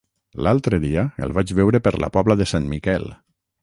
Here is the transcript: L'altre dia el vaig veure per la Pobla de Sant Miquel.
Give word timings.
L'altre 0.47 0.79
dia 0.85 1.03
el 1.27 1.37
vaig 1.41 1.55
veure 1.61 1.85
per 1.89 1.95
la 2.05 2.13
Pobla 2.19 2.41
de 2.43 2.53
Sant 2.55 2.71
Miquel. 2.77 3.11